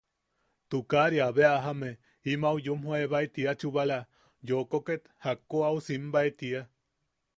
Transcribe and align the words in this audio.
Tukaria 0.69 1.25
abe 1.25 1.43
a 1.47 1.51
jajame, 1.57 1.91
im 2.31 2.47
au 2.49 2.57
yumjoebae 2.67 3.27
tiia 3.35 3.53
chubala, 3.59 3.99
yooko 4.49 4.77
ket 4.87 5.03
jakko 5.23 5.63
au 5.69 5.77
simbae 5.89 6.29
tiia. 6.39 6.61